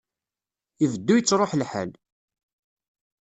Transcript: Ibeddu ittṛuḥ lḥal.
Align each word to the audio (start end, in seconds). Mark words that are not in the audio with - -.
Ibeddu 0.83 1.13
ittṛuḥ 1.17 1.51
lḥal. 1.55 1.89